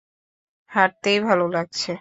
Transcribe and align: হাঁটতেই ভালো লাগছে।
হাঁটতেই 0.71 1.17
ভালো 1.21 1.45
লাগছে। 1.47 1.89